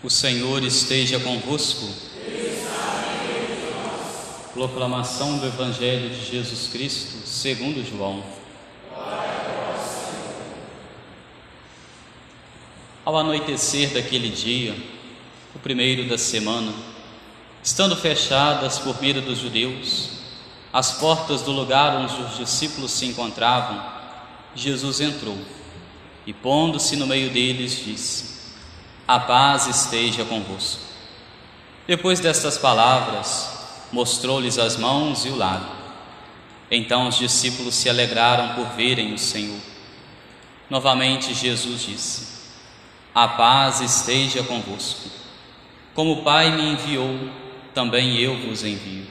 O 0.00 0.08
Senhor 0.08 0.62
esteja 0.62 1.18
convosco. 1.18 1.88
Proclamação 4.54 5.38
do 5.38 5.46
Evangelho 5.46 6.10
de 6.10 6.24
Jesus 6.24 6.68
Cristo, 6.68 7.26
segundo 7.26 7.84
João. 7.84 8.22
Ao 13.04 13.16
anoitecer 13.16 13.92
daquele 13.92 14.28
dia, 14.28 14.76
o 15.52 15.58
primeiro 15.58 16.08
da 16.08 16.16
semana, 16.16 16.72
estando 17.60 17.96
fechadas 17.96 18.78
por 18.78 19.02
medo 19.02 19.20
dos 19.20 19.40
judeus, 19.40 20.10
as 20.72 20.92
portas 20.92 21.42
do 21.42 21.50
lugar 21.50 21.96
onde 21.96 22.22
os 22.22 22.36
discípulos 22.36 22.92
se 22.92 23.04
encontravam, 23.06 23.84
Jesus 24.54 25.00
entrou 25.00 25.38
e, 26.24 26.32
pondo-se 26.32 26.94
no 26.94 27.06
meio 27.06 27.30
deles, 27.30 27.82
disse: 27.84 28.37
a 29.08 29.18
paz 29.18 29.66
esteja 29.66 30.22
convosco. 30.22 30.82
Depois 31.86 32.20
destas 32.20 32.58
palavras, 32.58 33.48
mostrou-lhes 33.90 34.58
as 34.58 34.76
mãos 34.76 35.24
e 35.24 35.30
o 35.30 35.36
lado. 35.36 35.66
Então 36.70 37.08
os 37.08 37.16
discípulos 37.16 37.74
se 37.74 37.88
alegraram 37.88 38.54
por 38.54 38.76
verem 38.76 39.14
o 39.14 39.18
Senhor. 39.18 39.58
Novamente 40.68 41.32
Jesus 41.32 41.86
disse: 41.86 42.28
A 43.14 43.26
paz 43.26 43.80
esteja 43.80 44.42
convosco. 44.42 45.08
Como 45.94 46.12
o 46.12 46.22
Pai 46.22 46.54
me 46.54 46.72
enviou, 46.72 47.30
também 47.72 48.18
eu 48.18 48.36
vos 48.36 48.62
envio. 48.62 49.06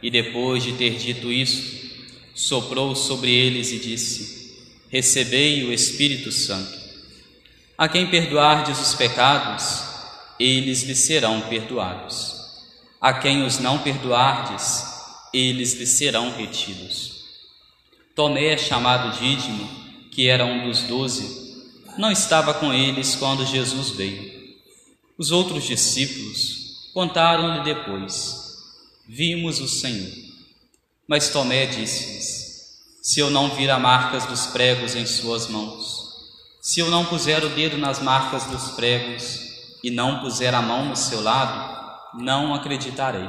E 0.00 0.08
depois 0.08 0.62
de 0.62 0.74
ter 0.74 0.96
dito 0.96 1.32
isto, 1.32 1.96
soprou 2.32 2.94
sobre 2.94 3.32
eles 3.32 3.72
e 3.72 3.80
disse: 3.80 4.56
Recebei 4.88 5.64
o 5.64 5.72
Espírito 5.72 6.30
Santo. 6.30 6.79
A 7.80 7.88
quem 7.88 8.10
perdoardes 8.10 8.78
os 8.78 8.94
pecados, 8.94 9.84
eles 10.38 10.82
lhe 10.82 10.94
serão 10.94 11.40
perdoados. 11.40 12.34
A 13.00 13.14
quem 13.14 13.42
os 13.42 13.58
não 13.58 13.78
perdoardes, 13.78 14.84
eles 15.32 15.72
lhe 15.72 15.86
serão 15.86 16.30
retidos. 16.30 17.24
Tomé, 18.14 18.58
chamado 18.58 19.18
Dídimo, 19.18 19.66
que 20.10 20.28
era 20.28 20.44
um 20.44 20.68
dos 20.68 20.82
doze, 20.82 21.64
não 21.96 22.12
estava 22.12 22.52
com 22.52 22.70
eles 22.70 23.16
quando 23.16 23.46
Jesus 23.46 23.88
veio. 23.88 24.30
Os 25.16 25.30
outros 25.30 25.64
discípulos 25.64 26.90
contaram-lhe 26.92 27.64
depois: 27.64 28.58
Vimos 29.08 29.58
o 29.58 29.66
Senhor. 29.66 30.12
Mas 31.08 31.30
Tomé 31.30 31.64
disse-lhes: 31.64 32.78
Se 33.02 33.20
eu 33.20 33.30
não 33.30 33.48
vir 33.54 33.70
as 33.70 33.80
marcas 33.80 34.26
dos 34.26 34.48
pregos 34.48 34.94
em 34.94 35.06
suas 35.06 35.48
mãos, 35.48 35.99
se 36.60 36.80
eu 36.80 36.90
não 36.90 37.06
puser 37.06 37.42
o 37.42 37.48
dedo 37.48 37.78
nas 37.78 38.00
marcas 38.00 38.44
dos 38.44 38.72
pregos 38.72 39.40
e 39.82 39.90
não 39.90 40.20
puser 40.20 40.54
a 40.54 40.60
mão 40.60 40.84
no 40.84 40.96
seu 40.96 41.22
lado, 41.22 42.20
não 42.22 42.52
acreditarei. 42.52 43.28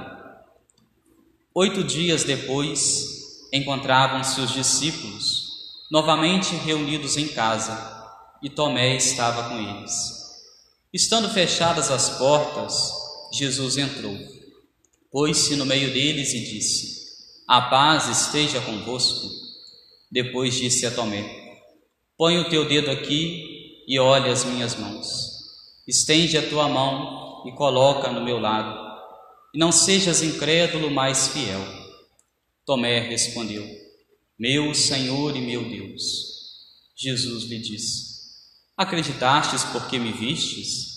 Oito 1.53 1.83
dias 1.83 2.25
depois, 2.25 3.47
encontravam-se 3.53 4.39
os 4.41 4.51
discípulos, 4.51 5.49
novamente 5.89 6.55
reunidos 6.55 7.15
em 7.15 7.29
casa, 7.29 7.99
e 8.43 8.49
Tomé 8.49 8.95
estava 8.97 9.49
com 9.49 9.57
eles. 9.57 9.93
Estando 10.93 11.29
fechadas 11.29 11.89
as 11.89 12.17
portas, 12.17 12.91
Jesus 13.31 13.77
entrou, 13.77 14.17
pôs-se 15.09 15.55
no 15.55 15.65
meio 15.65 15.93
deles 15.93 16.33
e 16.33 16.43
disse: 16.43 17.01
A 17.47 17.61
paz 17.61 18.09
esteja 18.09 18.59
convosco. 18.59 19.29
Depois 20.11 20.53
disse 20.55 20.85
a 20.85 20.91
Tomé: 20.91 21.40
Põe 22.21 22.37
o 22.37 22.47
teu 22.47 22.69
dedo 22.69 22.91
aqui 22.91 23.83
e 23.87 23.97
olha 23.97 24.31
as 24.31 24.45
minhas 24.45 24.75
mãos. 24.75 25.07
Estende 25.87 26.37
a 26.37 26.47
tua 26.47 26.69
mão 26.69 27.41
e 27.47 27.51
coloca 27.53 28.11
no 28.11 28.23
meu 28.23 28.37
lado. 28.37 28.79
E 29.55 29.57
não 29.57 29.71
sejas 29.71 30.21
incrédulo, 30.21 30.91
mas 30.91 31.29
fiel. 31.29 31.59
Tomé 32.63 32.99
respondeu: 32.99 33.67
Meu 34.37 34.71
Senhor 34.75 35.35
e 35.35 35.41
meu 35.41 35.67
Deus. 35.67 36.03
Jesus 36.95 37.45
lhe 37.45 37.57
disse: 37.57 38.19
Acreditastes 38.77 39.63
porque 39.63 39.97
me 39.97 40.11
vistes? 40.11 40.91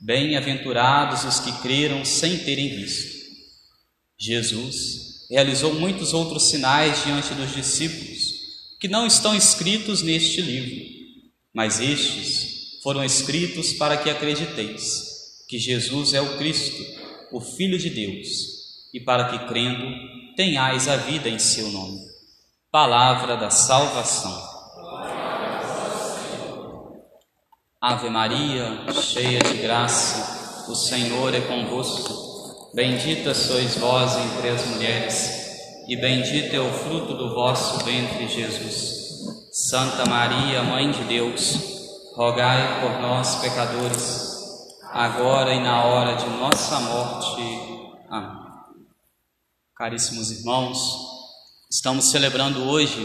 Bem-aventurados 0.00 1.24
os 1.24 1.38
que 1.38 1.52
creram 1.60 2.02
sem 2.02 2.38
terem 2.44 2.70
visto. 2.70 3.12
Jesus 4.18 5.26
realizou 5.30 5.74
muitos 5.74 6.14
outros 6.14 6.48
sinais 6.48 7.04
diante 7.04 7.34
dos 7.34 7.54
discípulos 7.54 8.21
que 8.82 8.88
não 8.88 9.06
estão 9.06 9.32
escritos 9.32 10.02
neste 10.02 10.40
livro, 10.40 10.84
mas 11.54 11.78
estes 11.78 12.80
foram 12.82 13.04
escritos 13.04 13.74
para 13.74 13.96
que 13.96 14.10
acrediteis 14.10 15.44
que 15.48 15.56
Jesus 15.56 16.12
é 16.14 16.20
o 16.20 16.36
Cristo, 16.36 16.82
o 17.30 17.40
Filho 17.40 17.78
de 17.78 17.88
Deus, 17.88 18.28
e 18.92 18.98
para 18.98 19.28
que, 19.28 19.46
crendo, 19.46 19.86
tenhais 20.34 20.88
a 20.88 20.96
vida 20.96 21.28
em 21.28 21.38
seu 21.38 21.70
nome. 21.70 22.00
Palavra 22.72 23.36
da 23.36 23.50
salvação. 23.50 24.36
Ave 27.80 28.10
Maria, 28.10 28.92
cheia 29.00 29.38
de 29.38 29.58
graça, 29.58 30.66
o 30.68 30.74
Senhor 30.74 31.32
é 31.32 31.40
convosco. 31.40 32.72
Bendita 32.74 33.32
sois 33.32 33.76
vós 33.76 34.16
entre 34.16 34.48
as 34.48 34.66
mulheres 34.66 35.41
e 35.88 35.96
bendito 35.96 36.54
é 36.54 36.60
o 36.60 36.72
fruto 36.72 37.14
do 37.14 37.34
vosso 37.34 37.84
ventre, 37.84 38.28
Jesus. 38.28 39.02
Santa 39.50 40.06
Maria, 40.06 40.62
Mãe 40.62 40.90
de 40.90 41.04
Deus, 41.04 41.58
rogai 42.14 42.80
por 42.80 43.00
nós, 43.00 43.36
pecadores, 43.36 44.32
agora 44.90 45.54
e 45.54 45.60
na 45.60 45.84
hora 45.84 46.14
de 46.16 46.26
nossa 46.38 46.80
morte. 46.80 47.42
Amém. 48.08 48.42
Caríssimos 49.76 50.30
irmãos, 50.30 50.78
estamos 51.70 52.10
celebrando 52.10 52.62
hoje 52.68 53.00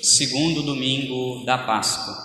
o 0.00 0.04
segundo 0.04 0.62
domingo 0.62 1.44
da 1.44 1.58
Páscoa. 1.58 2.16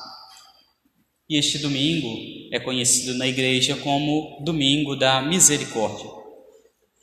E 1.29 1.37
este 1.37 1.59
domingo 1.59 2.07
é 2.51 2.59
conhecido 2.59 3.15
na 3.15 3.27
igreja 3.27 3.75
como 3.75 4.43
Domingo 4.43 4.95
da 4.95 5.21
Misericórdia. 5.21 6.18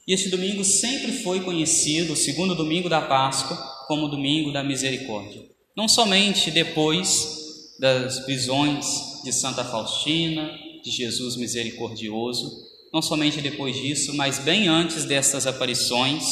E 0.06 0.12
este 0.12 0.28
domingo 0.28 0.65
sempre 0.65 1.11
foi 1.12 1.41
conhecido, 1.41 2.12
o 2.12 2.17
segundo 2.17 2.55
domingo 2.55 2.89
da 2.89 3.00
Páscoa, 3.00 3.56
como 3.89 4.06
domingo 4.06 4.53
da 4.53 4.62
misericórdia. 4.62 5.43
Não 5.77 5.89
somente 5.89 6.50
depois 6.50 7.75
das 7.81 8.21
prisões 8.21 9.22
de 9.25 9.33
Santa 9.33 9.65
Faustina, 9.65 10.49
de 10.84 10.91
Jesus 10.93 11.34
misericordioso, 11.37 12.50
não 12.93 13.03
somente 13.03 13.41
depois 13.41 13.77
disso, 13.77 14.15
mas 14.15 14.39
bem 14.39 14.69
antes 14.69 15.05
destas 15.05 15.45
aparições, 15.45 16.25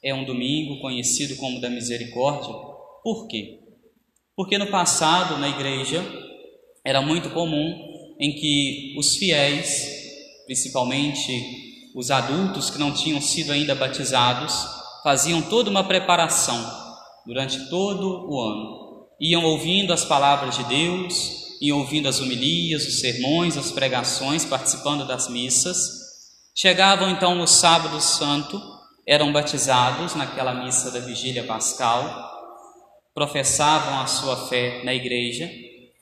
é 0.00 0.14
um 0.14 0.24
domingo 0.24 0.80
conhecido 0.80 1.34
como 1.36 1.60
da 1.60 1.68
misericórdia. 1.68 2.54
Por 3.02 3.26
quê? 3.26 3.58
Porque 4.36 4.56
no 4.56 4.70
passado, 4.70 5.38
na 5.38 5.48
igreja, 5.48 6.04
era 6.84 7.02
muito 7.02 7.30
comum 7.30 8.14
em 8.20 8.32
que 8.32 8.94
os 8.96 9.16
fiéis, 9.16 10.44
principalmente 10.46 11.71
os 11.94 12.10
adultos 12.10 12.70
que 12.70 12.78
não 12.78 12.92
tinham 12.92 13.20
sido 13.20 13.52
ainda 13.52 13.74
batizados 13.74 14.66
faziam 15.02 15.42
toda 15.42 15.70
uma 15.70 15.84
preparação 15.84 16.64
durante 17.26 17.68
todo 17.68 18.30
o 18.30 18.40
ano. 18.40 19.06
Iam 19.20 19.44
ouvindo 19.44 19.92
as 19.92 20.04
palavras 20.04 20.56
de 20.56 20.64
Deus, 20.64 21.58
iam 21.60 21.78
ouvindo 21.78 22.08
as 22.08 22.20
homilias, 22.20 22.86
os 22.86 23.00
sermões, 23.00 23.56
as 23.56 23.70
pregações, 23.70 24.44
participando 24.44 25.06
das 25.06 25.28
missas. 25.28 25.78
Chegavam 26.54 27.10
então 27.10 27.34
no 27.34 27.46
sábado 27.46 28.00
santo, 28.00 28.60
eram 29.06 29.32
batizados 29.32 30.14
naquela 30.14 30.54
missa 30.54 30.90
da 30.90 31.00
vigília 31.00 31.44
pascal, 31.44 32.30
professavam 33.14 34.00
a 34.00 34.06
sua 34.06 34.48
fé 34.48 34.82
na 34.84 34.94
igreja 34.94 35.50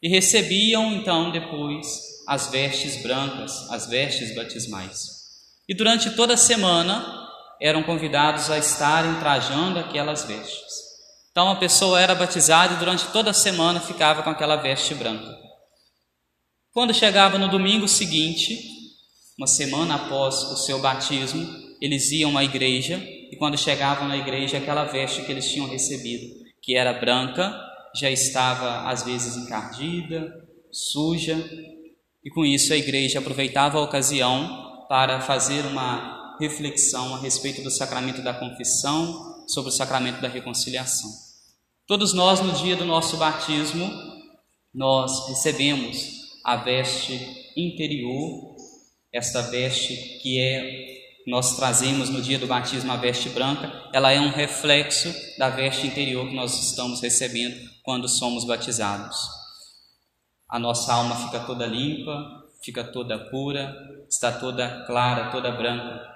e 0.03 0.09
recebiam 0.09 0.95
então 0.95 1.31
depois 1.31 1.87
as 2.27 2.49
vestes 2.49 3.03
brancas, 3.03 3.71
as 3.71 3.87
vestes 3.87 4.35
batismais. 4.35 5.20
E 5.71 5.75
durante 5.75 6.11
toda 6.17 6.35
a 6.35 6.37
semana 6.37 7.29
eram 7.63 7.85
convidados 7.85 8.51
a 8.51 8.59
estarem 8.59 9.21
trajando 9.21 9.79
aquelas 9.79 10.25
vestes. 10.25 10.75
Então 11.31 11.49
a 11.49 11.55
pessoa 11.55 12.01
era 12.01 12.13
batizada 12.13 12.75
e 12.75 12.77
durante 12.79 13.07
toda 13.13 13.31
a 13.31 13.33
semana 13.33 13.79
ficava 13.79 14.21
com 14.25 14.31
aquela 14.31 14.57
veste 14.57 14.97
branca. 14.97 15.33
Quando 16.73 16.93
chegava 16.93 17.39
no 17.39 17.47
domingo 17.47 17.87
seguinte, 17.87 18.59
uma 19.39 19.47
semana 19.47 19.95
após 19.95 20.43
o 20.43 20.57
seu 20.57 20.81
batismo, 20.81 21.47
eles 21.81 22.11
iam 22.11 22.37
à 22.37 22.43
igreja 22.43 22.97
e 23.31 23.37
quando 23.37 23.57
chegavam 23.57 24.09
na 24.09 24.17
igreja, 24.17 24.59
aquela 24.59 24.83
veste 24.83 25.23
que 25.23 25.31
eles 25.31 25.49
tinham 25.49 25.69
recebido, 25.69 26.27
que 26.61 26.75
era 26.75 26.95
branca, 26.95 27.57
já 27.95 28.11
estava 28.11 28.91
às 28.91 29.05
vezes 29.05 29.37
encardida, 29.37 30.35
suja, 30.73 31.37
e 32.25 32.31
com 32.31 32.45
isso 32.45 32.73
a 32.73 32.77
igreja 32.77 33.21
aproveitava 33.21 33.79
a 33.79 33.83
ocasião 33.83 34.69
para 34.91 35.21
fazer 35.21 35.65
uma 35.67 36.37
reflexão 36.41 37.15
a 37.15 37.19
respeito 37.21 37.63
do 37.63 37.71
sacramento 37.71 38.25
da 38.25 38.35
confissão, 38.35 39.47
sobre 39.47 39.71
o 39.71 39.73
sacramento 39.73 40.21
da 40.21 40.27
reconciliação. 40.27 41.09
Todos 41.87 42.13
nós, 42.13 42.41
no 42.41 42.51
dia 42.55 42.75
do 42.75 42.85
nosso 42.85 43.17
batismo, 43.17 43.89
nós 44.75 45.29
recebemos 45.29 45.97
a 46.45 46.57
veste 46.57 47.15
interior 47.57 48.57
esta 49.13 49.43
veste 49.43 49.95
que 50.21 50.41
é 50.41 50.89
nós 51.25 51.57
trazemos 51.57 52.09
no 52.09 52.21
dia 52.21 52.41
do 52.41 52.49
batismo 52.49 52.91
a 52.91 52.97
veste 52.97 53.29
branca, 53.29 53.89
ela 53.93 54.11
é 54.11 54.19
um 54.19 54.31
reflexo 54.31 55.15
da 55.39 55.51
veste 55.51 55.87
interior 55.87 56.29
que 56.29 56.35
nós 56.35 56.61
estamos 56.65 57.01
recebendo 57.01 57.55
quando 57.85 58.09
somos 58.09 58.45
batizados. 58.45 59.17
A 60.49 60.59
nossa 60.59 60.93
alma 60.93 61.15
fica 61.15 61.39
toda 61.47 61.65
limpa, 61.65 62.40
fica 62.63 62.85
toda 62.85 63.19
pura, 63.31 64.05
está 64.09 64.33
toda 64.33 64.85
clara, 64.87 65.31
toda 65.31 65.51
branca, 65.51 66.09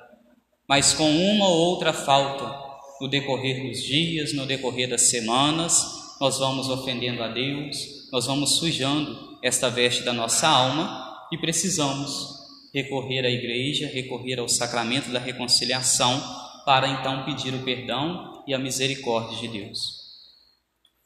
mas 0.69 0.93
com 0.93 1.11
uma 1.11 1.49
ou 1.49 1.56
outra 1.70 1.93
falta 1.93 2.64
no 3.00 3.08
decorrer 3.08 3.69
dos 3.69 3.82
dias, 3.82 4.32
no 4.32 4.46
decorrer 4.46 4.88
das 4.88 5.02
semanas, 5.02 6.17
nós 6.20 6.38
vamos 6.38 6.69
ofendendo 6.69 7.23
a 7.23 7.29
Deus, 7.29 8.08
nós 8.11 8.26
vamos 8.26 8.56
sujando 8.56 9.38
esta 9.43 9.69
veste 9.69 10.02
da 10.05 10.12
nossa 10.12 10.49
alma 10.49 11.26
e 11.31 11.38
precisamos 11.38 12.35
recorrer 12.73 13.25
à 13.25 13.31
igreja, 13.31 13.87
recorrer 13.87 14.38
ao 14.38 14.49
sacramento 14.49 15.11
da 15.11 15.19
reconciliação, 15.19 16.23
para 16.64 16.88
então 16.88 17.25
pedir 17.25 17.52
o 17.55 17.62
perdão 17.62 18.43
e 18.46 18.55
a 18.55 18.58
misericórdia 18.58 19.38
de 19.38 19.49
Deus. 19.49 20.05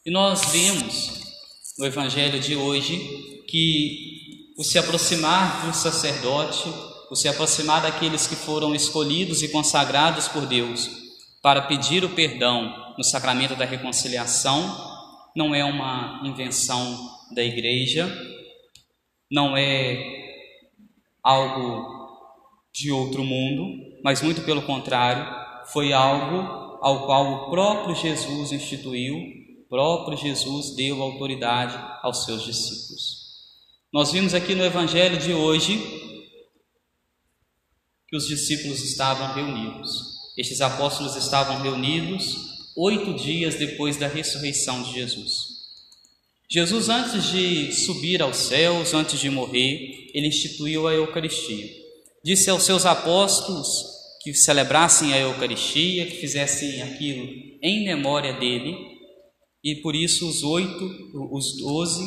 E 0.06 0.10
nós 0.10 0.52
vemos 0.52 1.20
no 1.78 1.84
Evangelho 1.84 2.38
de 2.38 2.54
hoje 2.56 2.96
que 3.48 4.17
o 4.58 4.64
se 4.64 4.76
aproximar 4.76 5.68
um 5.68 5.72
sacerdote, 5.72 6.68
o 7.08 7.14
se 7.14 7.28
aproximar 7.28 7.80
daqueles 7.80 8.26
que 8.26 8.34
foram 8.34 8.74
escolhidos 8.74 9.40
e 9.40 9.48
consagrados 9.48 10.26
por 10.26 10.46
Deus 10.46 10.90
para 11.40 11.62
pedir 11.62 12.04
o 12.04 12.08
perdão 12.08 12.94
no 12.98 13.04
sacramento 13.04 13.54
da 13.54 13.64
reconciliação, 13.64 14.76
não 15.36 15.54
é 15.54 15.64
uma 15.64 16.20
invenção 16.24 16.98
da 17.32 17.42
igreja, 17.44 18.12
não 19.30 19.56
é 19.56 19.96
algo 21.22 21.86
de 22.74 22.90
outro 22.90 23.22
mundo, 23.22 24.00
mas 24.02 24.22
muito 24.22 24.42
pelo 24.42 24.62
contrário, 24.62 25.24
foi 25.66 25.92
algo 25.92 26.78
ao 26.82 27.06
qual 27.06 27.32
o 27.32 27.50
próprio 27.50 27.94
Jesus 27.94 28.50
instituiu, 28.50 29.16
o 29.16 29.68
próprio 29.68 30.18
Jesus 30.18 30.74
deu 30.74 31.00
autoridade 31.00 31.78
aos 32.02 32.24
seus 32.24 32.42
discípulos. 32.42 33.27
Nós 33.90 34.12
vimos 34.12 34.34
aqui 34.34 34.54
no 34.54 34.62
evangelho 34.62 35.16
de 35.16 35.32
hoje 35.32 35.78
que 38.06 38.14
os 38.14 38.26
discípulos 38.26 38.84
estavam 38.84 39.34
reunidos. 39.34 39.88
Estes 40.36 40.60
apóstolos 40.60 41.16
estavam 41.16 41.62
reunidos 41.62 42.36
oito 42.76 43.14
dias 43.14 43.54
depois 43.54 43.96
da 43.96 44.06
ressurreição 44.06 44.82
de 44.82 44.92
Jesus. 44.92 45.32
Jesus, 46.50 46.90
antes 46.90 47.30
de 47.30 47.72
subir 47.72 48.20
aos 48.20 48.36
céus, 48.36 48.92
antes 48.92 49.18
de 49.18 49.30
morrer, 49.30 50.10
ele 50.12 50.28
instituiu 50.28 50.86
a 50.86 50.92
Eucaristia. 50.92 51.66
Disse 52.22 52.50
aos 52.50 52.64
seus 52.64 52.84
apóstolos 52.84 53.68
que 54.22 54.34
celebrassem 54.34 55.14
a 55.14 55.18
Eucaristia, 55.18 56.04
que 56.04 56.16
fizessem 56.16 56.82
aquilo 56.82 57.26
em 57.62 57.86
memória 57.86 58.34
dele, 58.34 58.87
e 59.72 59.76
por 59.82 59.94
isso 59.94 60.26
os 60.26 60.42
oito, 60.42 61.10
os 61.30 61.56
doze, 61.56 62.02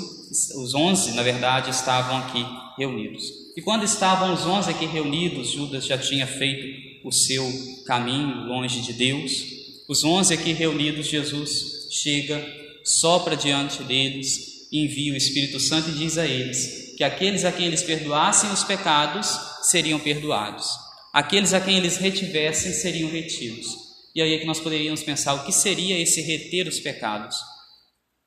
os 0.55 0.73
onze, 0.73 1.11
na 1.11 1.21
verdade, 1.21 1.69
estavam 1.69 2.17
aqui 2.17 2.43
reunidos. 2.77 3.23
E 3.55 3.61
quando 3.61 3.83
estavam 3.83 4.33
os 4.33 4.45
onze 4.45 4.71
aqui 4.71 4.85
reunidos, 4.85 5.51
Judas 5.51 5.85
já 5.85 5.97
tinha 5.97 6.25
feito 6.25 7.07
o 7.07 7.11
seu 7.11 7.45
caminho 7.85 8.47
longe 8.47 8.81
de 8.81 8.93
Deus. 8.93 9.43
Os 9.87 10.03
onze 10.03 10.33
aqui 10.33 10.53
reunidos, 10.53 11.07
Jesus 11.07 11.87
chega 11.91 12.43
sopra 12.83 13.35
diante 13.35 13.83
deles, 13.83 14.67
envia 14.71 15.13
o 15.13 15.17
Espírito 15.17 15.59
Santo 15.59 15.89
e 15.89 15.93
diz 15.93 16.17
a 16.17 16.25
eles 16.25 16.95
que 16.97 17.03
aqueles 17.03 17.45
a 17.45 17.51
quem 17.51 17.67
eles 17.67 17.83
perdoassem 17.83 18.51
os 18.51 18.63
pecados 18.63 19.27
seriam 19.63 19.99
perdoados, 19.99 20.67
aqueles 21.13 21.53
a 21.53 21.61
quem 21.61 21.77
eles 21.77 21.97
retivessem 21.97 22.73
seriam 22.73 23.09
retidos. 23.09 23.75
E 24.13 24.21
aí 24.21 24.33
é 24.33 24.39
que 24.39 24.45
nós 24.45 24.59
poderíamos 24.59 25.03
pensar 25.03 25.33
o 25.35 25.45
que 25.45 25.51
seria 25.51 25.97
esse 25.99 26.21
reter 26.21 26.67
os 26.67 26.79
pecados? 26.79 27.37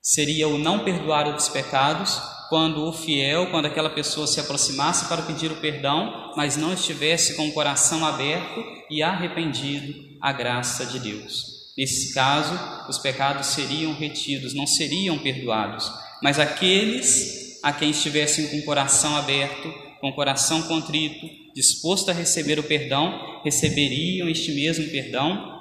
Seria 0.07 0.47
o 0.49 0.59
não 0.59 0.85
perdoar 0.85 1.35
os 1.35 1.49
pecados 1.49 2.21
quando 2.51 2.87
o 2.87 2.93
fiel, 2.93 3.51
quando 3.51 3.65
aquela 3.65 3.89
pessoa 3.89 4.27
se 4.27 4.39
aproximasse 4.39 5.09
para 5.09 5.23
pedir 5.23 5.51
o 5.51 5.57
perdão, 5.57 6.35
mas 6.37 6.59
não 6.59 6.75
estivesse 6.75 7.35
com 7.37 7.49
o 7.49 7.53
coração 7.53 8.05
aberto 8.05 8.63
e 8.91 9.03
arrependido 9.03 9.95
à 10.21 10.31
graça 10.31 10.85
de 10.85 10.99
Deus. 10.99 11.73
Nesse 11.75 12.13
caso, 12.13 12.53
os 12.87 12.99
pecados 12.99 13.47
seriam 13.47 13.95
retidos, 13.95 14.53
não 14.53 14.67
seriam 14.67 15.19
perdoados, 15.19 15.91
mas 16.23 16.39
aqueles 16.39 17.59
a 17.63 17.73
quem 17.73 17.89
estivessem 17.89 18.49
com 18.49 18.59
o 18.59 18.65
coração 18.67 19.17
aberto, 19.17 19.73
com 20.03 20.11
o 20.11 20.15
coração 20.15 20.65
contrito, 20.65 21.27
disposto 21.55 22.11
a 22.11 22.15
receber 22.15 22.59
o 22.59 22.63
perdão, 22.63 23.41
receberiam 23.43 24.29
este 24.29 24.53
mesmo 24.53 24.87
perdão 24.91 25.55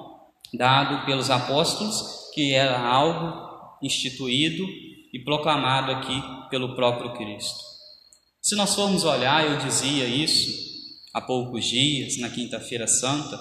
dado 0.54 1.06
pelos 1.06 1.30
apóstolos, 1.30 2.30
que 2.36 2.54
era 2.54 2.78
algo 2.78 3.53
instituído 3.83 4.65
e 5.13 5.19
proclamado 5.24 5.91
aqui 5.91 6.50
pelo 6.50 6.75
próprio 6.75 7.13
Cristo. 7.13 7.59
Se 8.41 8.56
nós 8.56 8.74
formos 8.74 9.03
olhar, 9.03 9.45
eu 9.45 9.57
dizia 9.65 10.06
isso 10.06 10.51
há 11.13 11.21
poucos 11.21 11.65
dias, 11.65 12.18
na 12.18 12.30
Quinta-feira 12.30 12.88
Santa, 12.88 13.39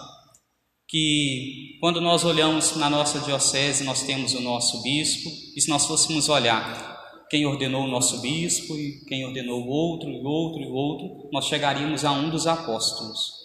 que 0.86 1.78
quando 1.80 2.00
nós 2.00 2.22
olhamos 2.24 2.76
na 2.76 2.90
nossa 2.90 3.18
diocese, 3.20 3.82
nós 3.82 4.02
temos 4.02 4.34
o 4.34 4.40
nosso 4.40 4.82
bispo, 4.82 5.30
e 5.56 5.60
se 5.60 5.68
nós 5.70 5.86
fôssemos 5.86 6.28
olhar 6.28 6.92
quem 7.30 7.46
ordenou 7.46 7.84
o 7.84 7.90
nosso 7.90 8.20
bispo 8.20 8.76
e 8.76 9.06
quem 9.06 9.24
ordenou 9.24 9.66
outro, 9.66 10.10
e 10.10 10.22
outro, 10.22 10.62
e 10.62 10.66
outro, 10.66 11.30
nós 11.32 11.46
chegaríamos 11.46 12.04
a 12.04 12.12
um 12.12 12.28
dos 12.28 12.46
apóstolos. 12.46 13.41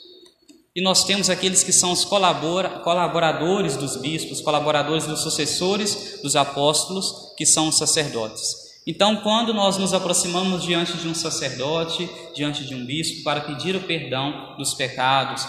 E 0.78 0.82
nós 0.84 1.04
temos 1.04 1.28
aqueles 1.28 1.64
que 1.64 1.74
são 1.74 1.92
os 1.92 2.06
colaboradores 2.06 3.76
dos 3.76 3.96
bispos, 3.96 4.42
colaboradores 4.42 5.08
dos 5.08 5.22
sucessores 5.22 6.20
dos 6.22 6.36
apóstolos, 6.36 7.34
que 7.36 7.48
são 7.48 7.70
os 7.70 7.80
sacerdotes. 7.80 8.78
Então, 8.86 9.16
quando 9.24 9.56
nós 9.56 9.80
nos 9.80 9.92
aproximamos 9.92 10.62
diante 10.62 10.96
de 10.98 11.08
um 11.08 11.16
sacerdote, 11.16 12.08
diante 12.36 12.64
de 12.64 12.76
um 12.76 12.86
bispo, 12.86 13.24
para 13.24 13.42
pedir 13.42 13.76
o 13.76 13.88
perdão 13.88 14.56
dos 14.56 14.76
pecados, 14.76 15.48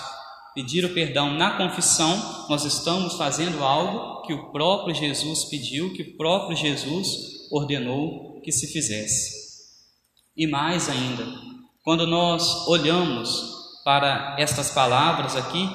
pedir 0.55 0.87
o 0.87 0.95
perdão 0.95 1.35
na 1.35 1.59
confissão, 1.59 2.47
nós 2.49 2.65
estamos 2.65 3.13
fazendo 3.13 3.63
algo 3.63 4.23
que 4.23 4.33
o 4.33 4.51
próprio 4.51 4.95
Jesus 4.95 5.45
pediu, 5.45 5.93
que 5.93 6.05
o 6.05 6.17
próprio 6.17 6.57
Jesus 6.57 7.51
ordenou 7.53 8.41
que 8.43 8.51
se 8.51 8.67
fizesse. 8.67 9.31
E 10.35 10.47
mais 10.47 10.89
ainda, 10.89 11.27
quando 11.85 12.07
nós 12.07 12.67
olhamos 12.67 13.58
para 13.89 14.37
estas 14.39 14.71
palavras 14.71 15.35
aqui, 15.35 15.67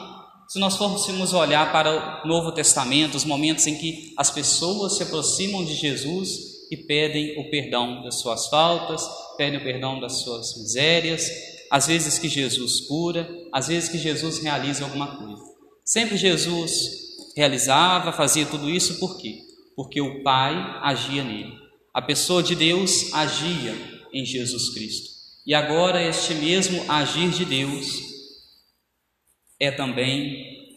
se 0.47 0.59
nós 0.59 0.77
fôssemos 0.77 1.33
olhar 1.33 1.71
para 1.71 2.23
o 2.23 2.27
Novo 2.27 2.51
Testamento, 2.51 3.17
os 3.17 3.25
momentos 3.25 3.65
em 3.65 3.73
que 3.73 4.13
as 4.15 4.29
pessoas 4.29 4.97
se 4.97 5.01
aproximam 5.01 5.65
de 5.65 5.73
Jesus 5.73 6.29
e 6.69 6.77
pedem 6.77 7.39
o 7.39 7.49
perdão 7.49 8.03
das 8.03 8.19
suas 8.19 8.49
faltas, 8.49 9.01
pedem 9.35 9.59
o 9.59 9.63
perdão 9.63 9.99
das 9.99 10.21
suas 10.21 10.55
misérias, 10.59 11.27
às 11.71 11.87
vezes 11.87 12.19
que 12.19 12.29
Jesus 12.29 12.81
cura, 12.81 13.27
às 13.51 13.67
vezes 13.67 13.89
que 13.89 13.97
Jesus 13.97 14.37
realiza 14.43 14.83
alguma 14.83 15.17
coisa. 15.17 15.41
Sempre 15.83 16.15
Jesus 16.15 16.71
realizava, 17.35 18.13
fazia 18.13 18.45
tudo 18.45 18.69
isso 18.69 18.99
por 18.99 19.17
quê? 19.17 19.39
Porque 19.75 19.99
o 19.99 20.21
Pai 20.21 20.53
agia 20.83 21.23
nele. 21.23 21.55
A 21.91 21.99
pessoa 21.99 22.43
de 22.43 22.53
Deus 22.53 23.11
agia 23.11 23.75
em 24.13 24.23
Jesus 24.23 24.69
Cristo. 24.71 25.13
E 25.45 25.53
agora 25.53 26.01
este 26.01 26.35
mesmo 26.35 26.85
agir 26.89 27.29
de 27.31 27.43
Deus 27.43 28.12
é 29.63 29.71
também 29.71 30.75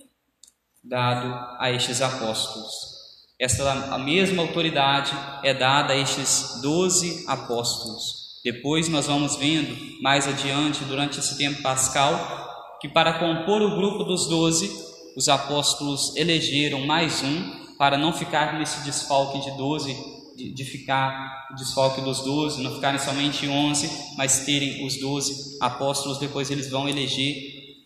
dado 0.82 1.56
a 1.58 1.72
estes 1.72 2.00
apóstolos. 2.00 2.96
Esta 3.38 3.68
a 3.92 3.98
mesma 3.98 4.42
autoridade 4.42 5.12
é 5.42 5.52
dada 5.52 5.92
a 5.92 5.96
estes 5.96 6.60
doze 6.62 7.24
apóstolos. 7.26 8.40
Depois 8.44 8.88
nós 8.88 9.06
vamos 9.06 9.34
vendo 9.36 9.76
mais 10.00 10.28
adiante, 10.28 10.84
durante 10.84 11.18
esse 11.18 11.36
tempo 11.36 11.60
pascal, 11.62 12.78
que 12.80 12.88
para 12.88 13.18
compor 13.18 13.60
o 13.60 13.76
grupo 13.76 14.04
dos 14.04 14.28
doze, 14.28 14.70
os 15.16 15.28
apóstolos 15.28 16.14
elegeram 16.14 16.86
mais 16.86 17.24
um, 17.24 17.74
para 17.76 17.98
não 17.98 18.12
ficar 18.12 18.56
nesse 18.56 18.84
desfalque 18.84 19.40
de 19.40 19.56
doze, 19.56 19.96
de, 20.36 20.54
de, 20.54 20.64
ficar 20.64 21.48
o 21.50 21.54
desfalque 21.56 22.00
dos 22.02 22.20
doze, 22.20 22.62
não 22.62 22.74
ficarem 22.74 23.00
somente 23.00 23.48
onze, 23.48 23.90
mas 24.16 24.44
terem 24.44 24.86
os 24.86 25.00
doze 25.00 25.58
apóstolos, 25.60 26.18
depois 26.18 26.50
eles 26.50 26.70
vão 26.70 26.88
eleger 26.88 27.34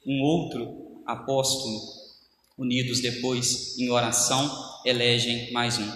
um 0.07 0.21
outro 0.23 0.80
apóstolo, 1.11 1.81
unidos 2.59 3.01
depois 3.01 3.79
em 3.79 3.91
oração, 3.91 4.51
elegem 4.85 5.53
mais 5.53 5.79
um. 5.79 5.91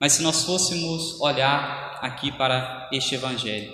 Mas 0.00 0.14
se 0.14 0.22
nós 0.22 0.44
fôssemos 0.44 1.20
olhar 1.20 1.98
aqui 2.02 2.32
para 2.32 2.88
este 2.92 3.14
evangelho, 3.14 3.72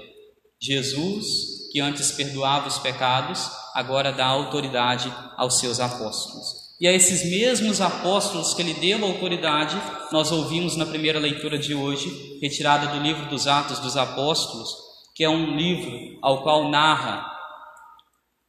Jesus, 0.61 1.71
que 1.71 1.81
antes 1.81 2.11
perdoava 2.13 2.67
os 2.67 2.79
pecados, 2.79 3.51
agora 3.75 4.13
dá 4.13 4.27
autoridade 4.27 5.13
aos 5.37 5.59
seus 5.61 5.79
apóstolos. 5.79 6.67
E 6.81 6.87
a 6.87 6.93
esses 6.93 7.31
mesmos 7.31 7.81
apóstolos 7.81 8.53
que 8.55 8.63
ele 8.63 8.75
deu 8.75 9.03
autoridade, 9.05 9.77
nós 10.13 10.31
ouvimos 10.31 10.77
na 10.77 10.85
primeira 10.85 11.19
leitura 11.19 11.59
de 11.59 11.75
hoje, 11.75 12.39
retirada 12.41 12.89
do 12.89 13.01
livro 13.01 13.27
dos 13.31 13.47
Atos 13.47 13.79
dos 13.79 13.97
Apóstolos, 13.97 14.75
que 15.15 15.25
é 15.25 15.29
um 15.29 15.57
livro 15.57 16.19
ao 16.23 16.43
qual 16.43 16.69
narra 16.69 17.25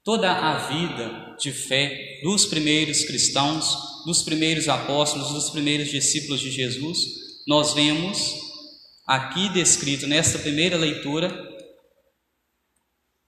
toda 0.04 0.32
a 0.32 0.58
vida 0.58 1.27
de 1.40 1.52
fé 1.52 2.20
dos 2.24 2.46
primeiros 2.46 3.06
cristãos, 3.06 4.04
dos 4.06 4.24
primeiros 4.24 4.68
apóstolos, 4.68 5.32
dos 5.32 5.50
primeiros 5.50 5.90
discípulos 5.90 6.40
de 6.40 6.52
Jesus, 6.52 6.98
nós 7.48 7.74
vemos 7.74 8.36
aqui 9.06 9.50
descrito 9.50 10.08
nesta 10.08 10.40
primeira 10.40 10.78
leitura 10.78 11.48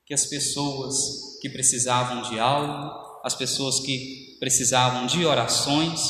que 0.05 0.13
as 0.13 0.25
pessoas 0.25 1.39
que 1.41 1.49
precisavam 1.49 2.23
de 2.29 2.39
algo, 2.39 3.21
as 3.23 3.35
pessoas 3.35 3.79
que 3.79 4.37
precisavam 4.39 5.05
de 5.05 5.25
orações, 5.25 6.01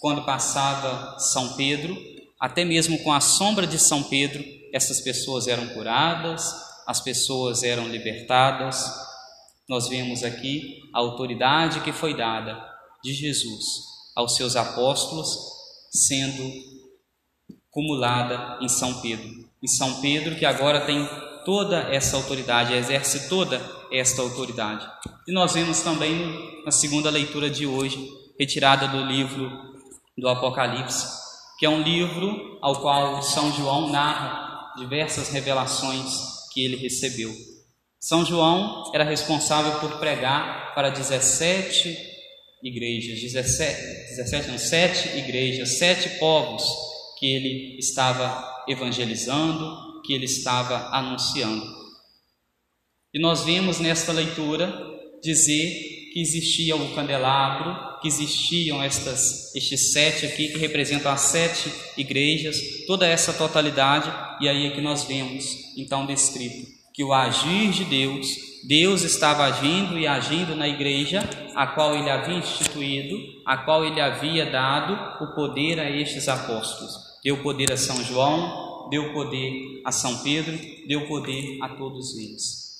quando 0.00 0.24
passava 0.24 1.18
São 1.18 1.56
Pedro, 1.56 1.96
até 2.40 2.64
mesmo 2.64 2.98
com 3.00 3.12
a 3.12 3.20
sombra 3.20 3.66
de 3.66 3.78
São 3.78 4.04
Pedro, 4.04 4.42
essas 4.72 5.00
pessoas 5.00 5.46
eram 5.46 5.68
curadas, 5.70 6.54
as 6.86 7.00
pessoas 7.00 7.62
eram 7.62 7.88
libertadas. 7.88 8.84
Nós 9.70 9.88
vemos 9.88 10.24
aqui 10.24 10.82
a 10.92 10.98
autoridade 10.98 11.78
que 11.82 11.92
foi 11.92 12.12
dada 12.12 12.60
de 13.04 13.14
Jesus 13.14 13.64
aos 14.16 14.34
seus 14.34 14.56
apóstolos 14.56 15.28
sendo 15.92 16.42
cumulada 17.70 18.58
em 18.60 18.68
São 18.68 19.00
Pedro. 19.00 19.48
E 19.62 19.68
São 19.68 20.00
Pedro 20.00 20.34
que 20.34 20.44
agora 20.44 20.84
tem 20.84 21.08
toda 21.44 21.82
essa 21.82 22.16
autoridade, 22.16 22.74
exerce 22.74 23.28
toda 23.28 23.64
esta 23.92 24.20
autoridade. 24.22 24.84
E 25.28 25.32
nós 25.32 25.52
vemos 25.52 25.80
também 25.82 26.64
na 26.64 26.72
segunda 26.72 27.08
leitura 27.08 27.48
de 27.48 27.64
hoje, 27.64 28.10
retirada 28.36 28.88
do 28.88 29.04
livro 29.04 29.48
do 30.18 30.28
Apocalipse, 30.28 31.06
que 31.60 31.64
é 31.64 31.70
um 31.70 31.80
livro 31.80 32.58
ao 32.60 32.80
qual 32.82 33.22
São 33.22 33.52
João 33.52 33.88
narra 33.88 34.74
diversas 34.76 35.28
revelações 35.28 36.48
que 36.52 36.60
ele 36.60 36.74
recebeu. 36.74 37.49
São 38.00 38.24
João 38.24 38.90
era 38.94 39.04
responsável 39.04 39.78
por 39.78 39.98
pregar 39.98 40.74
para 40.74 40.88
17 40.88 41.94
igrejas, 42.62 43.20
17, 43.20 43.82
17 44.16 44.48
não, 44.48 44.58
7 44.58 45.18
igrejas, 45.18 45.76
sete 45.76 46.18
povos 46.18 46.64
que 47.18 47.26
ele 47.26 47.78
estava 47.78 48.64
evangelizando, 48.66 50.00
que 50.02 50.14
ele 50.14 50.24
estava 50.24 50.88
anunciando. 50.96 51.62
E 53.12 53.20
nós 53.20 53.44
vemos 53.44 53.78
nesta 53.78 54.12
leitura 54.12 54.72
dizer 55.22 56.10
que 56.14 56.22
existia 56.22 56.74
o 56.74 56.94
candelabro, 56.94 58.00
que 58.00 58.08
existiam 58.08 58.82
estas, 58.82 59.54
estes 59.54 59.92
sete 59.92 60.24
aqui 60.24 60.48
que 60.48 60.58
representam 60.58 61.12
as 61.12 61.20
sete 61.20 61.70
igrejas, 61.98 62.58
toda 62.86 63.06
essa 63.06 63.34
totalidade, 63.34 64.10
e 64.42 64.48
aí 64.48 64.68
é 64.68 64.70
que 64.70 64.80
nós 64.80 65.04
vemos 65.04 65.44
então 65.76 66.06
descrito 66.06 66.79
que 67.00 67.04
o 67.04 67.14
agir 67.14 67.70
de 67.72 67.86
Deus, 67.86 68.28
Deus 68.62 69.00
estava 69.04 69.44
agindo 69.44 69.98
e 69.98 70.06
agindo 70.06 70.54
na 70.54 70.68
igreja, 70.68 71.22
a 71.54 71.66
qual 71.68 71.96
ele 71.96 72.10
havia 72.10 72.36
instituído, 72.36 73.16
a 73.46 73.56
qual 73.56 73.86
ele 73.86 73.98
havia 73.98 74.44
dado 74.44 75.24
o 75.24 75.34
poder 75.34 75.80
a 75.80 75.90
estes 75.90 76.28
apóstolos. 76.28 76.92
Deu 77.24 77.42
poder 77.42 77.72
a 77.72 77.76
São 77.78 78.04
João, 78.04 78.90
deu 78.90 79.14
poder 79.14 79.80
a 79.82 79.90
São 79.90 80.22
Pedro, 80.22 80.58
deu 80.86 81.08
poder 81.08 81.56
a 81.62 81.70
todos 81.70 82.18
eles. 82.18 82.76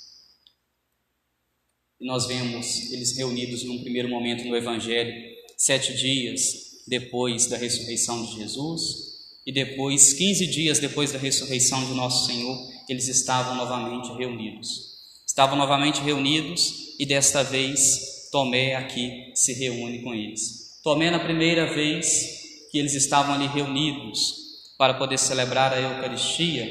E 1.99 2.07
nós 2.07 2.27
vemos 2.27 2.93
eles 2.93 3.17
reunidos 3.17 3.65
num 3.65 3.81
primeiro 3.81 4.11
momento 4.11 4.45
no 4.45 4.55
Evangelho, 4.55 5.15
sete 5.57 5.97
dias 5.97 6.83
depois 6.87 7.47
da 7.47 7.57
ressurreição 7.57 8.23
de 8.27 8.37
Jesus, 8.37 9.10
e 9.47 9.53
depois, 9.53 10.13
quinze 10.13 10.47
dias 10.47 10.79
depois 10.79 11.13
da 11.13 11.19
ressurreição 11.19 11.85
de 11.85 11.95
nosso 11.95 12.27
Senhor, 12.27 12.57
eles 12.89 13.09
estavam 13.09 13.55
novamente 13.57 14.13
reunidos. 14.13 14.91
Estavam 15.27 15.57
novamente 15.57 16.01
reunidos 16.01 16.95
e 16.99 17.07
desta 17.07 17.43
vez 17.43 18.29
Tomé 18.31 18.77
aqui 18.77 19.33
se 19.35 19.53
reúne 19.55 20.03
com 20.03 20.15
eles. 20.15 20.81
Tomé, 20.83 21.11
na 21.11 21.19
primeira 21.19 21.75
vez 21.75 22.69
que 22.71 22.79
eles 22.79 22.95
estavam 22.95 23.35
ali 23.35 23.47
reunidos, 23.47 24.41
para 24.79 24.95
poder 24.95 25.19
celebrar 25.19 25.75
a 25.75 25.81
Eucaristia, 25.81 26.67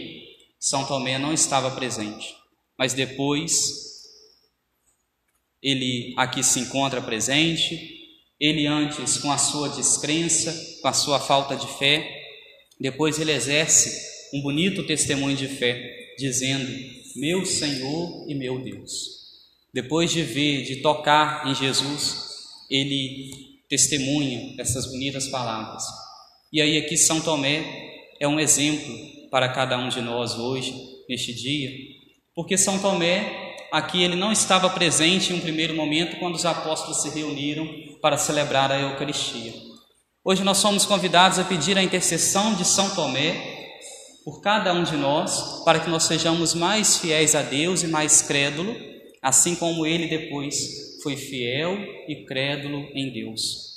São 0.59 0.85
Tomé 0.85 1.19
não 1.19 1.31
estava 1.31 1.69
presente, 1.71 2.35
mas 2.77 2.93
depois 2.93 3.89
ele 5.61 6.13
aqui 6.17 6.43
se 6.43 6.59
encontra 6.59 7.01
presente. 7.01 7.97
Ele 8.39 8.65
antes 8.65 9.17
com 9.17 9.31
a 9.31 9.37
sua 9.37 9.69
descrença, 9.69 10.79
com 10.81 10.87
a 10.87 10.93
sua 10.93 11.19
falta 11.19 11.55
de 11.55 11.67
fé, 11.77 12.18
depois 12.79 13.19
ele 13.19 13.31
exerce 13.31 14.09
um 14.33 14.41
bonito 14.41 14.85
testemunho 14.85 15.35
de 15.35 15.47
fé, 15.47 16.13
dizendo: 16.17 16.71
Meu 17.15 17.45
Senhor 17.45 18.25
e 18.27 18.35
meu 18.35 18.59
Deus. 18.63 19.19
Depois 19.73 20.11
de 20.11 20.23
ver, 20.23 20.63
de 20.63 20.77
tocar 20.77 21.47
em 21.47 21.53
Jesus, 21.53 22.29
ele 22.69 23.31
testemunha 23.67 24.55
essas 24.57 24.87
bonitas 24.87 25.27
palavras. 25.27 25.83
E 26.51 26.61
aí 26.61 26.77
aqui 26.77 26.97
São 26.97 27.21
Tomé 27.21 27.63
é 28.19 28.27
um 28.27 28.39
exemplo 28.39 28.95
para 29.29 29.49
cada 29.49 29.77
um 29.77 29.89
de 29.89 30.01
nós 30.01 30.35
hoje, 30.35 30.73
neste 31.07 31.33
dia, 31.33 31.69
porque 32.33 32.57
São 32.57 32.79
Tomé, 32.79 33.55
aqui 33.71 34.01
ele 34.01 34.15
não 34.15 34.31
estava 34.31 34.69
presente 34.69 35.31
em 35.31 35.35
um 35.35 35.41
primeiro 35.41 35.75
momento 35.75 36.17
quando 36.17 36.35
os 36.35 36.45
apóstolos 36.45 37.01
se 37.01 37.09
reuniram 37.09 37.67
para 38.01 38.17
celebrar 38.17 38.71
a 38.71 38.79
Eucaristia. 38.79 39.68
Hoje 40.21 40.43
nós 40.43 40.57
somos 40.57 40.85
convidados 40.85 41.39
a 41.39 41.45
pedir 41.45 41.77
a 41.77 41.83
intercessão 41.83 42.53
de 42.53 42.65
São 42.65 42.93
Tomé 42.93 43.57
por 44.25 44.41
cada 44.41 44.73
um 44.73 44.83
de 44.83 44.97
nós, 44.97 45.63
para 45.63 45.79
que 45.79 45.89
nós 45.89 46.03
sejamos 46.03 46.53
mais 46.53 46.97
fiéis 46.97 47.35
a 47.35 47.41
Deus 47.41 47.83
e 47.83 47.87
mais 47.87 48.21
crédulo, 48.21 48.75
assim 49.21 49.55
como 49.55 49.85
ele 49.85 50.07
depois 50.07 50.99
foi 51.01 51.15
fiel 51.15 51.77
e 52.05 52.25
crédulo 52.25 52.79
em 52.93 53.13
Deus. 53.13 53.69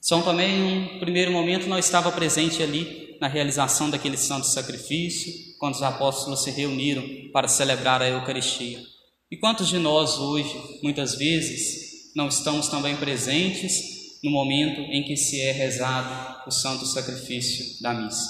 São 0.00 0.22
Tomé, 0.22 0.46
em 0.46 0.62
um 0.62 1.00
primeiro 1.00 1.32
momento, 1.32 1.66
não 1.66 1.78
estava 1.78 2.12
presente 2.12 2.62
ali 2.62 3.16
na 3.20 3.26
realização 3.26 3.90
daquele 3.90 4.16
santo 4.16 4.46
sacrifício, 4.46 5.32
quando 5.58 5.74
os 5.74 5.82
apóstolos 5.82 6.44
se 6.44 6.52
reuniram 6.52 7.04
para 7.32 7.48
celebrar 7.48 8.00
a 8.00 8.08
Eucaristia. 8.08 8.78
E 9.28 9.36
quantos 9.36 9.68
de 9.68 9.78
nós 9.78 10.16
hoje, 10.16 10.54
muitas 10.80 11.16
vezes, 11.16 12.12
não 12.14 12.28
estamos 12.28 12.68
também 12.68 12.96
presentes 12.96 13.93
no 14.24 14.30
momento 14.30 14.80
em 14.80 15.04
que 15.04 15.16
se 15.16 15.40
é 15.40 15.52
rezado 15.52 16.48
o 16.48 16.50
santo 16.50 16.86
sacrifício 16.86 17.80
da 17.82 17.92
missa? 17.92 18.26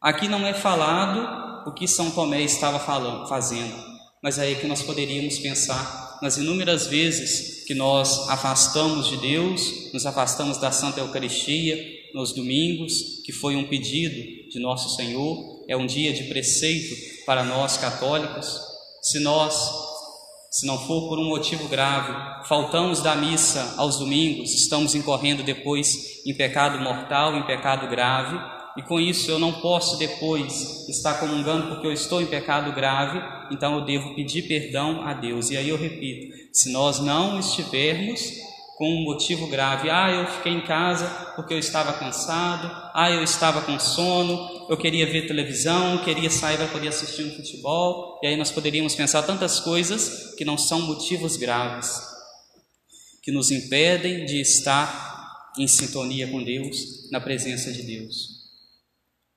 Aqui 0.00 0.26
não 0.26 0.46
é 0.46 0.54
falado 0.54 1.68
o 1.68 1.74
que 1.74 1.86
São 1.86 2.10
Tomé 2.10 2.42
estava 2.42 2.80
falando, 2.80 3.28
fazendo, 3.28 3.76
mas 4.22 4.38
é 4.38 4.42
aí 4.42 4.56
que 4.56 4.66
nós 4.66 4.82
poderíamos 4.82 5.38
pensar 5.38 6.18
nas 6.22 6.38
inúmeras 6.38 6.86
vezes 6.86 7.64
que 7.66 7.74
nós 7.74 8.28
afastamos 8.30 9.08
de 9.08 9.18
Deus, 9.18 9.92
nos 9.92 10.06
afastamos 10.06 10.58
da 10.58 10.70
Santa 10.70 11.00
Eucaristia, 11.00 11.78
nos 12.14 12.32
domingos, 12.32 13.22
que 13.24 13.32
foi 13.32 13.56
um 13.56 13.66
pedido 13.66 14.48
de 14.48 14.58
nosso 14.60 14.96
Senhor, 14.96 15.64
é 15.68 15.76
um 15.76 15.86
dia 15.86 16.12
de 16.12 16.24
preceito 16.24 16.94
para 17.26 17.44
nós 17.44 17.76
católicos. 17.76 18.58
Se 19.02 19.18
nós, 19.20 19.93
se 20.54 20.66
não 20.66 20.78
for 20.78 21.08
por 21.08 21.18
um 21.18 21.24
motivo 21.24 21.66
grave, 21.66 22.46
faltamos 22.46 23.02
da 23.02 23.16
missa 23.16 23.74
aos 23.76 23.98
domingos, 23.98 24.54
estamos 24.54 24.94
incorrendo 24.94 25.42
depois 25.42 26.22
em 26.24 26.32
pecado 26.32 26.78
mortal, 26.78 27.36
em 27.36 27.42
pecado 27.42 27.88
grave, 27.88 28.38
e 28.76 28.82
com 28.82 29.00
isso 29.00 29.32
eu 29.32 29.40
não 29.40 29.54
posso 29.54 29.98
depois 29.98 30.88
estar 30.88 31.14
comungando 31.14 31.66
porque 31.66 31.88
eu 31.88 31.92
estou 31.92 32.22
em 32.22 32.26
pecado 32.26 32.72
grave, 32.72 33.20
então 33.50 33.74
eu 33.74 33.84
devo 33.84 34.14
pedir 34.14 34.42
perdão 34.42 35.02
a 35.04 35.12
Deus. 35.12 35.50
E 35.50 35.56
aí 35.56 35.68
eu 35.68 35.76
repito: 35.76 36.36
se 36.52 36.70
nós 36.70 37.00
não 37.00 37.40
estivermos 37.40 38.20
com 38.76 38.88
um 38.88 39.04
motivo 39.04 39.46
grave. 39.46 39.88
Ah, 39.90 40.10
eu 40.10 40.26
fiquei 40.26 40.52
em 40.52 40.60
casa 40.60 41.06
porque 41.36 41.54
eu 41.54 41.58
estava 41.58 41.92
cansado. 41.92 42.70
Ah, 42.92 43.10
eu 43.10 43.22
estava 43.22 43.62
com 43.62 43.78
sono. 43.78 44.53
Eu 44.68 44.76
queria 44.76 45.06
ver 45.06 45.26
televisão, 45.26 46.02
queria 46.04 46.30
sair 46.30 46.56
para 46.56 46.68
poder 46.68 46.88
assistir 46.88 47.24
um 47.24 47.34
futebol. 47.34 48.20
E 48.22 48.26
aí 48.26 48.36
nós 48.36 48.50
poderíamos 48.50 48.94
pensar 48.94 49.22
tantas 49.22 49.60
coisas 49.60 50.34
que 50.36 50.44
não 50.44 50.56
são 50.56 50.80
motivos 50.80 51.36
graves, 51.36 52.00
que 53.22 53.30
nos 53.30 53.50
impedem 53.50 54.24
de 54.24 54.40
estar 54.40 55.52
em 55.58 55.66
sintonia 55.66 56.28
com 56.28 56.42
Deus, 56.42 57.10
na 57.10 57.20
presença 57.20 57.72
de 57.72 57.82
Deus. 57.82 58.44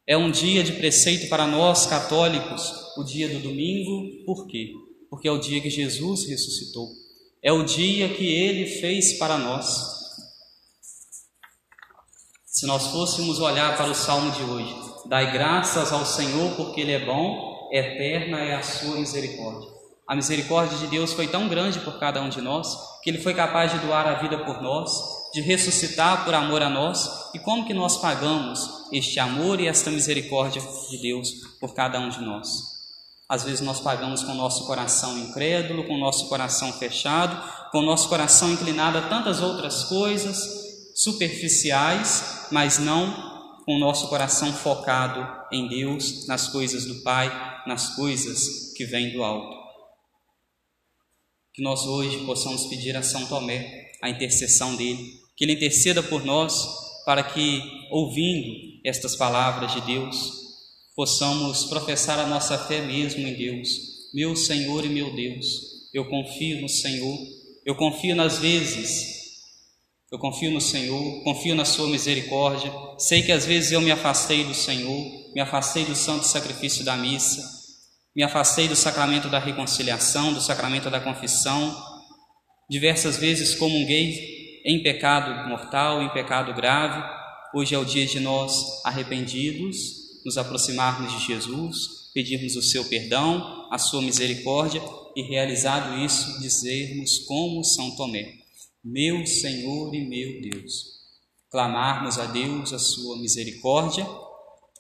É 0.06 0.18
um 0.18 0.32
dia 0.32 0.64
de 0.64 0.74
preceito 0.74 1.28
para 1.30 1.46
nós 1.46 1.86
católicos, 1.86 2.72
o 2.98 3.04
dia 3.04 3.28
do 3.30 3.40
domingo, 3.40 4.26
por 4.26 4.48
quê? 4.48 4.72
Porque 5.10 5.28
é 5.28 5.32
o 5.32 5.40
dia 5.40 5.62
que 5.62 5.70
Jesus 5.70 6.28
ressuscitou 6.28 7.08
é 7.42 7.52
o 7.52 7.64
dia 7.64 8.14
que 8.14 8.26
ele 8.26 8.66
fez 8.66 9.18
para 9.18 9.38
nós. 9.38 9.66
Se 12.46 12.66
nós 12.66 12.88
fôssemos 12.88 13.40
olhar 13.40 13.78
para 13.78 13.90
o 13.90 13.96
salmo 13.96 14.32
de 14.32 14.42
hoje, 14.42 14.87
dai 15.08 15.32
graças 15.32 15.92
ao 15.92 16.06
Senhor 16.06 16.56
porque 16.56 16.82
Ele 16.82 16.92
é 16.92 17.06
bom, 17.06 17.70
eterna 17.72 18.40
é 18.40 18.56
a 18.56 18.62
sua 18.62 18.98
misericórdia. 18.98 19.70
A 20.08 20.16
misericórdia 20.16 20.78
de 20.78 20.88
Deus 20.88 21.14
foi 21.14 21.28
tão 21.28 21.48
grande 21.48 21.80
por 21.80 22.00
cada 22.00 22.22
um 22.22 22.30
de 22.30 22.42
nós 22.42 22.78
que 23.04 23.10
Ele 23.10 23.20
foi 23.20 23.34
capaz 23.34 23.72
de 23.72 23.80
doar 23.80 24.08
a 24.08 24.16
vida 24.16 24.38
por 24.40 24.62
nós, 24.62 24.92
de 25.34 25.42
ressuscitar 25.42 26.26
por 26.26 26.34
amor 26.34 26.62
a 26.62 26.70
nós. 26.70 27.32
E 27.34 27.40
como 27.40 27.66
que 27.66 27.74
nós 27.74 27.98
pagamos 27.98 28.88
este 28.92 29.20
amor 29.20 29.60
e 29.60 29.68
esta 29.68 29.90
misericórdia 29.90 30.62
de 30.90 30.98
Deus 31.02 31.32
por 31.60 31.74
cada 31.74 32.00
um 32.00 32.10
de 32.10 32.22
nós? 32.22 32.78
Às 33.30 33.44
vezes 33.44 33.62
nós 33.62 33.82
pagamos 33.82 34.24
com 34.24 34.32
o 34.32 34.36
nosso 34.36 34.66
coração 34.66 35.18
incrédulo, 35.18 35.86
com 35.86 35.96
o 35.96 36.00
nosso 36.00 36.30
coração 36.30 36.72
fechado, 36.72 37.38
com 37.72 37.80
o 37.80 37.86
nosso 37.86 38.08
coração 38.08 38.52
inclinado 38.52 38.98
a 38.98 39.02
tantas 39.02 39.42
outras 39.42 39.84
coisas 39.86 40.38
superficiais, 40.96 42.48
mas 42.52 42.80
não 42.80 43.37
com 43.68 43.76
o 43.76 43.80
nosso 43.80 44.08
coração 44.08 44.54
focado 44.54 45.28
em 45.52 45.68
Deus, 45.68 46.26
nas 46.26 46.48
coisas 46.48 46.86
do 46.86 47.04
Pai, 47.04 47.30
nas 47.68 47.98
coisas 47.98 48.72
que 48.74 48.86
vêm 48.86 49.12
do 49.12 49.22
alto. 49.22 49.58
Que 51.54 51.62
nós 51.62 51.82
hoje 51.82 52.26
possamos 52.26 52.68
pedir 52.68 52.96
a 52.96 53.04
São 53.04 53.26
Tomé 53.26 53.92
a 54.02 54.10
intercessão 54.10 54.78
dele, 54.78 55.20
que 55.36 55.44
ele 55.44 55.52
interceda 55.52 56.02
por 56.02 56.24
nós 56.24 56.66
para 57.06 57.22
que, 57.22 57.62
ouvindo 57.92 58.56
estas 58.86 59.18
palavras 59.18 59.74
de 59.74 59.82
Deus, 59.82 60.16
possamos 60.96 61.66
professar 61.66 62.20
a 62.20 62.26
nossa 62.26 62.58
fé 62.58 62.80
mesmo 62.80 63.28
em 63.28 63.34
Deus. 63.34 63.68
Meu 64.14 64.34
Senhor 64.34 64.86
e 64.86 64.90
meu 64.90 65.14
Deus, 65.14 65.90
eu 65.94 66.08
confio 66.08 66.62
no 66.62 66.70
Senhor, 66.70 67.18
eu 67.66 67.76
confio 67.76 68.16
nas 68.16 68.40
vezes 68.40 69.17
eu 70.10 70.18
confio 70.18 70.52
no 70.52 70.62
Senhor, 70.62 71.24
confio 71.24 71.54
na 71.54 71.66
Sua 71.66 71.88
misericórdia. 71.88 72.72
Sei 72.98 73.22
que 73.22 73.32
às 73.32 73.46
vezes 73.46 73.74
eu 73.74 73.82
me 73.82 73.92
afastei 73.92 74.44
do 74.46 74.54
Senhor, 74.54 75.34
me 75.34 75.42
afastei 75.42 75.84
do 75.84 75.96
santo 75.96 76.26
sacrifício 76.26 76.86
da 76.86 76.96
missa, 76.96 77.44
me 78.16 78.24
afastei 78.24 78.70
do 78.70 78.76
sacramento 78.76 79.30
da 79.30 79.38
reconciliação, 79.38 80.34
do 80.34 80.40
sacramento 80.40 80.90
da 80.90 81.02
confissão. 81.02 81.76
Diversas 82.70 83.18
vezes 83.18 83.56
comunguei 83.56 84.62
em 84.66 84.82
pecado 84.82 85.50
mortal, 85.50 86.02
em 86.02 86.10
pecado 86.10 86.54
grave. 86.54 87.04
Hoje 87.54 87.76
é 87.76 87.78
o 87.78 87.86
dia 87.86 88.06
de 88.06 88.20
nós 88.22 88.82
arrependidos, 88.86 90.24
nos 90.26 90.38
aproximarmos 90.38 91.12
de 91.14 91.28
Jesus, 91.28 92.12
pedirmos 92.14 92.56
o 92.56 92.62
seu 92.62 92.86
perdão, 92.86 93.68
a 93.70 93.78
sua 93.78 94.02
misericórdia 94.02 94.82
e, 95.16 95.22
realizado 95.22 95.98
isso, 96.00 96.40
dizermos 96.40 97.20
como 97.20 97.64
São 97.64 97.96
Tomé 97.96 98.47
meu 98.84 99.26
Senhor 99.26 99.94
e 99.94 100.08
meu 100.08 100.50
Deus. 100.50 100.98
Clamarmos 101.50 102.20
a 102.20 102.26
Deus 102.26 102.74
a 102.74 102.80
sua 102.80 103.18
misericórdia 103.18 104.08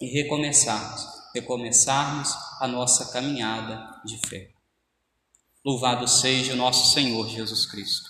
e 0.01 0.07
recomeçarmos, 0.07 1.05
recomeçarmos 1.33 2.29
a 2.59 2.67
nossa 2.67 3.11
caminhada 3.11 4.01
de 4.05 4.17
fé. 4.27 4.51
Louvado 5.65 6.07
seja 6.07 6.53
o 6.53 6.57
nosso 6.57 6.93
Senhor 6.93 7.27
Jesus 7.27 7.65
Cristo. 7.65 8.09